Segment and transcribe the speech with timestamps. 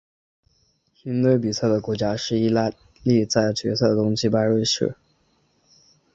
[1.03, 2.71] 赢得比赛的国家是意大
[3.03, 4.95] 利在决赛中击败瑞士。